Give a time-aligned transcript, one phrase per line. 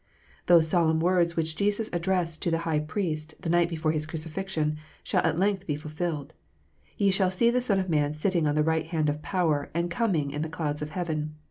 [0.47, 4.77] Those solemn words which Jesus addressed to the High Priest the night before His crucifixion
[5.03, 6.33] shall at length be fulfilled:
[6.97, 9.91] "Ye shall see the Son of man sitting on the right hand of power, and
[9.91, 11.35] coming in the clouds of heaven."